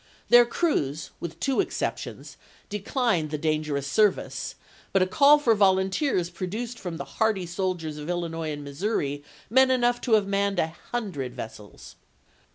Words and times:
Their 0.29 0.47
crews, 0.47 1.11
with 1.19 1.39
two 1.39 1.59
exceptions, 1.61 2.35
declined 2.69 3.29
the 3.29 3.37
dangerous 3.37 3.85
service, 3.85 4.55
but 4.93 5.03
a 5.03 5.05
call 5.05 5.37
for 5.37 5.53
volunteers 5.53 6.31
produced 6.31 6.79
from 6.79 6.97
the 6.97 7.05
hardy 7.05 7.45
soldiers 7.45 7.97
of 7.97 8.09
Illinois 8.09 8.49
and 8.49 8.63
Missouri 8.63 9.23
men 9.47 9.69
enough 9.69 10.01
to 10.01 10.13
have 10.13 10.25
manned 10.25 10.57
a 10.57 10.73
hundred 10.91 11.35
vessels. 11.35 11.97